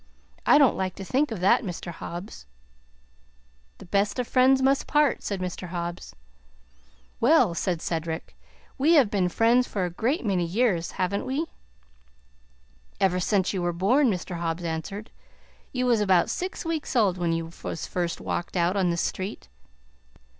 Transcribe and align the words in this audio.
I 0.47 0.57
don't 0.57 0.75
like 0.75 0.95
to 0.95 1.05
think 1.05 1.29
of 1.29 1.41
that, 1.41 1.61
Mr. 1.61 1.91
Hobbs." 1.91 2.47
"The 3.77 3.85
best 3.85 4.17
of 4.17 4.27
friends 4.27 4.59
must 4.59 4.87
part," 4.87 5.21
said 5.21 5.39
Mr. 5.39 5.67
Hobbs. 5.67 6.15
"Well," 7.19 7.53
said 7.53 7.83
Cedric, 7.83 8.35
"we 8.79 8.93
have 8.93 9.11
been 9.11 9.29
friends 9.29 9.67
for 9.67 9.85
a 9.85 9.91
great 9.91 10.25
many 10.25 10.43
years, 10.43 10.93
haven't 10.93 11.27
we?" 11.27 11.45
"Ever 12.99 13.19
since 13.19 13.53
you 13.53 13.61
was 13.61 13.75
born," 13.75 14.09
Mr. 14.09 14.39
Hobbs 14.39 14.63
answered. 14.63 15.11
"You 15.71 15.85
was 15.85 16.01
about 16.01 16.31
six 16.31 16.65
weeks 16.65 16.95
old 16.95 17.19
when 17.19 17.31
you 17.31 17.51
was 17.61 17.85
first 17.85 18.19
walked 18.19 18.57
out 18.57 18.75
on 18.75 18.89
this 18.89 19.01
street." 19.01 19.49